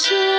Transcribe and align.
Tuhan 0.00 0.29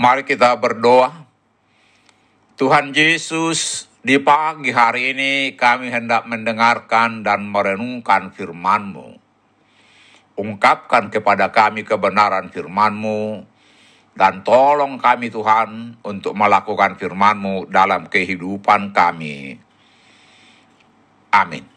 Mari 0.00 0.24
kita 0.24 0.56
berdoa. 0.56 1.28
Tuhan 2.56 2.96
Yesus, 2.96 3.84
di 4.00 4.16
pagi 4.16 4.72
hari 4.72 5.12
ini 5.12 5.52
kami 5.52 5.92
hendak 5.92 6.24
mendengarkan 6.24 7.20
dan 7.20 7.44
merenungkan 7.44 8.32
firman-Mu. 8.32 9.20
Ungkapkan 10.40 11.12
kepada 11.12 11.52
kami 11.52 11.84
kebenaran 11.84 12.48
firman-Mu, 12.48 13.44
dan 14.16 14.40
tolong 14.40 14.96
kami 14.96 15.28
Tuhan 15.28 16.00
untuk 16.00 16.32
melakukan 16.32 16.96
firman-Mu 16.96 17.68
dalam 17.68 18.08
kehidupan 18.08 18.96
kami. 18.96 19.60
Amin. 21.28 21.68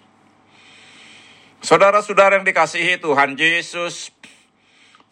Saudara-saudara 1.60 2.40
yang 2.40 2.48
dikasihi 2.48 3.04
Tuhan 3.04 3.36
Yesus, 3.36 4.16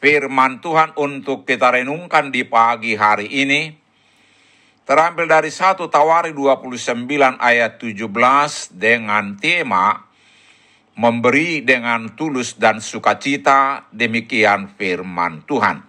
firman 0.01 0.65
Tuhan 0.65 0.97
untuk 0.97 1.45
kita 1.45 1.77
renungkan 1.77 2.33
di 2.33 2.41
pagi 2.41 2.97
hari 2.97 3.29
ini 3.29 3.69
terambil 4.81 5.29
dari 5.29 5.53
1 5.53 5.77
Tawari 5.93 6.33
29 6.33 7.05
ayat 7.37 7.77
17 7.77 8.09
dengan 8.73 9.37
tema 9.37 10.09
memberi 10.97 11.61
dengan 11.61 12.17
tulus 12.17 12.57
dan 12.57 12.81
sukacita 12.81 13.87
demikian 13.93 14.73
firman 14.73 15.45
Tuhan. 15.45 15.85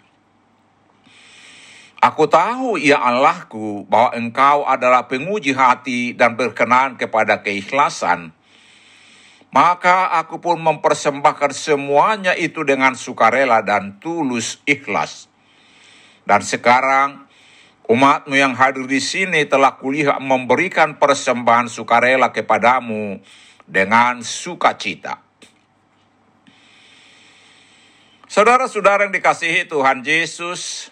Aku 2.03 2.26
tahu 2.26 2.76
ya 2.82 2.99
Allahku 2.99 3.87
bahwa 3.87 4.12
engkau 4.12 4.67
adalah 4.67 5.06
penguji 5.06 5.55
hati 5.55 6.12
dan 6.19 6.35
berkenan 6.35 6.99
kepada 6.99 7.41
keikhlasan. 7.41 8.35
Maka 9.52 10.16
aku 10.16 10.40
pun 10.40 10.56
mempersembahkan 10.64 11.52
semuanya 11.52 12.32
itu 12.32 12.64
dengan 12.64 12.96
sukarela 12.96 13.60
dan 13.60 14.00
tulus 14.00 14.64
ikhlas. 14.64 15.28
Dan 16.25 16.40
sekarang 16.40 17.28
umatmu 17.84 18.32
yang 18.32 18.56
hadir 18.56 18.88
di 18.88 18.96
sini 18.96 19.44
telah 19.44 19.76
kulihat 19.76 20.25
memberikan 20.25 20.96
persembahan 20.96 21.69
sukarela 21.69 22.32
kepadamu 22.32 23.20
dengan 23.69 24.25
sukacita. 24.25 25.20
Saudara-saudara 28.25 29.04
yang 29.04 29.12
dikasihi 29.12 29.69
Tuhan 29.69 30.00
Yesus, 30.00 30.88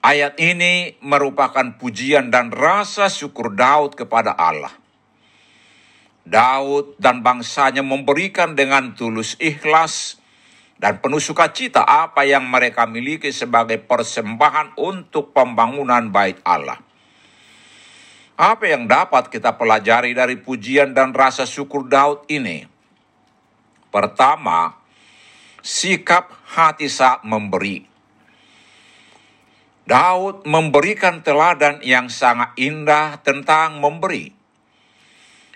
ayat 0.00 0.40
ini 0.40 0.96
merupakan 1.04 1.76
pujian 1.76 2.32
dan 2.32 2.48
rasa 2.48 3.12
syukur 3.12 3.52
Daud 3.52 3.92
kepada 3.92 4.32
Allah. 4.32 4.83
Daud 6.24 6.96
dan 6.96 7.20
bangsanya 7.20 7.84
memberikan 7.84 8.56
dengan 8.56 8.96
tulus 8.96 9.36
ikhlas 9.36 10.16
dan 10.80 10.98
penuh 10.98 11.20
sukacita 11.20 11.84
apa 11.84 12.24
yang 12.24 12.48
mereka 12.48 12.88
miliki 12.88 13.28
sebagai 13.28 13.76
persembahan 13.80 14.80
untuk 14.80 15.36
pembangunan 15.36 16.08
bait 16.08 16.40
Allah. 16.42 16.80
Apa 18.34 18.66
yang 18.66 18.90
dapat 18.90 19.30
kita 19.30 19.54
pelajari 19.54 20.10
dari 20.10 20.34
pujian 20.40 20.90
dan 20.90 21.14
rasa 21.14 21.46
syukur 21.46 21.86
Daud 21.86 22.26
ini? 22.26 22.66
Pertama, 23.94 24.74
sikap 25.62 26.34
hati 26.50 26.90
saat 26.90 27.22
memberi. 27.22 27.86
Daud 29.86 30.48
memberikan 30.48 31.22
teladan 31.22 31.78
yang 31.84 32.10
sangat 32.10 32.56
indah 32.58 33.22
tentang 33.22 33.78
memberi. 33.78 34.43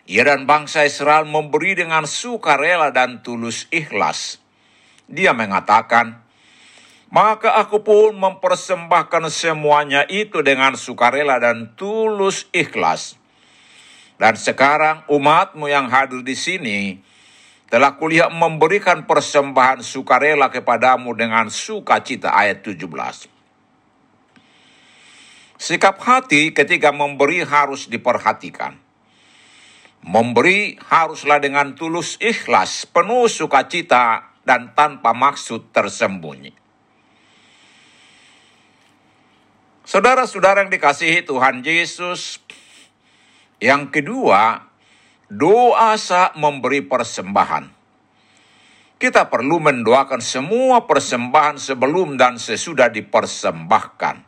Ia 0.09 0.25
dan 0.25 0.49
bangsa 0.49 0.89
Israel 0.89 1.29
memberi 1.29 1.77
dengan 1.77 2.09
sukarela 2.09 2.89
dan 2.89 3.21
tulus 3.21 3.69
ikhlas. 3.69 4.41
Dia 5.05 5.37
mengatakan, 5.37 6.25
maka 7.13 7.61
aku 7.61 7.85
pun 7.85 8.17
mempersembahkan 8.17 9.29
semuanya 9.29 10.09
itu 10.09 10.41
dengan 10.41 10.81
sukarela 10.81 11.37
dan 11.37 11.77
tulus 11.77 12.49
ikhlas. 12.57 13.21
Dan 14.17 14.41
sekarang 14.41 15.05
umatmu 15.13 15.69
yang 15.69 15.93
hadir 15.93 16.25
di 16.25 16.33
sini 16.33 17.05
telah 17.69 18.01
kulihat 18.01 18.33
memberikan 18.33 19.05
persembahan 19.05 19.85
sukarela 19.85 20.49
kepadamu 20.49 21.13
dengan 21.13 21.53
sukacita 21.53 22.33
ayat 22.33 22.65
17. 22.65 22.81
Sikap 25.61 26.01
hati 26.01 26.57
ketika 26.57 26.97
memberi 26.97 27.45
harus 27.45 27.93
diperhatikan. 27.93 28.88
Memberi 30.09 30.81
haruslah 30.89 31.37
dengan 31.37 31.77
tulus 31.77 32.17
ikhlas, 32.17 32.89
penuh 32.89 33.29
sukacita, 33.29 34.33
dan 34.41 34.73
tanpa 34.73 35.13
maksud 35.13 35.69
tersembunyi. 35.69 36.57
Saudara-saudara 39.85 40.65
yang 40.65 40.73
dikasihi 40.73 41.29
Tuhan 41.29 41.61
Yesus, 41.61 42.41
yang 43.61 43.93
kedua, 43.93 44.65
doa 45.29 45.93
saat 46.01 46.41
memberi 46.41 46.81
persembahan. 46.81 47.69
Kita 48.97 49.29
perlu 49.29 49.61
mendoakan 49.61 50.25
semua 50.25 50.89
persembahan 50.89 51.61
sebelum 51.61 52.17
dan 52.17 52.41
sesudah 52.41 52.89
dipersembahkan. 52.89 54.28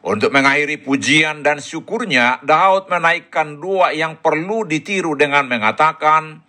Untuk 0.00 0.32
mengakhiri 0.32 0.80
pujian 0.80 1.44
dan 1.44 1.60
syukurnya, 1.60 2.40
Daud 2.40 2.88
menaikkan 2.88 3.60
doa 3.60 3.92
yang 3.92 4.16
perlu 4.16 4.64
ditiru 4.64 5.12
dengan 5.12 5.44
mengatakan, 5.44 6.40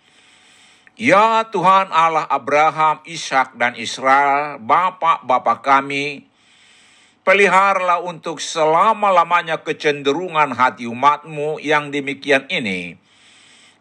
Ya 0.96 1.44
Tuhan 1.52 1.92
Allah 1.92 2.24
Abraham, 2.32 3.04
Ishak 3.04 3.60
dan 3.60 3.76
Israel, 3.76 4.56
Bapak-Bapak 4.56 5.60
kami, 5.60 6.24
peliharalah 7.28 8.00
untuk 8.00 8.40
selama-lamanya 8.40 9.60
kecenderungan 9.60 10.56
hati 10.56 10.88
umatmu 10.88 11.60
yang 11.60 11.92
demikian 11.92 12.48
ini, 12.48 12.96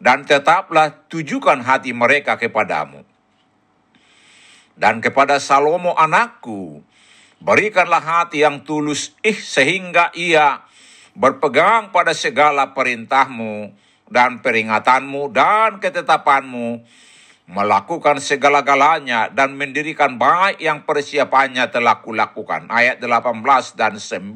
dan 0.03 0.27
tetaplah 0.27 1.07
tujukan 1.07 1.63
hati 1.63 1.95
mereka 1.95 2.35
kepadamu. 2.35 3.07
Dan 4.75 4.99
kepada 4.99 5.39
Salomo 5.39 5.95
anakku, 5.95 6.83
berikanlah 7.41 7.99
hati 8.01 8.45
yang 8.45 8.61
tulus 8.61 9.17
ih 9.25 9.35
sehingga 9.35 10.13
ia 10.13 10.61
berpegang 11.17 11.91
pada 11.91 12.13
segala 12.15 12.71
perintahmu 12.71 13.73
dan 14.11 14.43
peringatanmu 14.43 15.31
dan 15.31 15.79
ketetapanmu, 15.79 16.83
melakukan 17.51 18.19
segala-galanya 18.19 19.31
dan 19.31 19.55
mendirikan 19.55 20.19
baik 20.19 20.59
yang 20.59 20.83
persiapannya 20.83 21.67
telah 21.71 22.03
kulakukan. 22.03 22.67
Ayat 22.67 22.99
18 22.99 23.75
dan 23.75 23.97
19. 23.97 24.31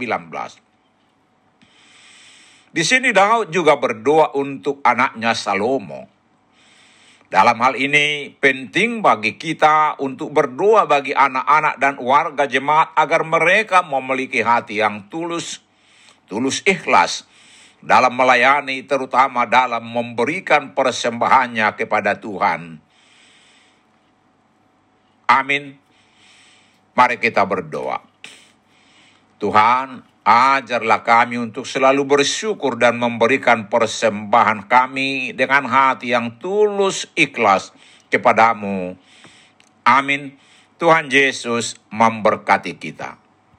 Di 2.75 2.83
sini 2.83 3.15
Daud 3.15 3.55
juga 3.55 3.79
berdoa 3.79 4.35
untuk 4.35 4.83
anaknya 4.83 5.31
Salomo. 5.31 6.14
Dalam 7.25 7.57
hal 7.57 7.73
ini 7.73 8.29
penting 8.37 9.01
bagi 9.01 9.35
kita 9.35 9.97
untuk 9.97 10.29
berdoa 10.29 10.85
bagi 10.85 11.11
anak-anak 11.11 11.75
dan 11.81 11.97
warga 11.97 12.45
jemaat 12.45 12.93
agar 12.93 13.25
mereka 13.25 13.81
memiliki 13.81 14.45
hati 14.45 14.77
yang 14.77 15.09
tulus, 15.09 15.65
tulus 16.29 16.61
ikhlas 16.69 17.25
dalam 17.81 18.13
melayani 18.13 18.85
terutama 18.85 19.49
dalam 19.49 19.85
memberikan 19.85 20.77
persembahannya 20.77 21.65
kepada 21.73 22.17
Tuhan. 22.21 22.77
Amin. 25.25 25.81
Mari 26.93 27.17
kita 27.17 27.41
berdoa. 27.43 27.99
Tuhan, 29.41 30.05
ajarlah 30.25 31.05
kami 31.05 31.37
untuk 31.37 31.69
selalu 31.69 32.03
bersyukur 32.03 32.81
dan 32.81 32.97
memberikan 32.97 33.69
persembahan 33.69 34.65
kami 34.65 35.37
dengan 35.37 35.69
hati 35.69 36.17
yang 36.17 36.41
tulus 36.41 37.05
ikhlas 37.13 37.69
kepadamu. 38.09 38.97
Amin. 39.85 40.41
Tuhan 40.81 41.07
Yesus 41.07 41.77
memberkati 41.93 42.75
kita. 42.75 43.24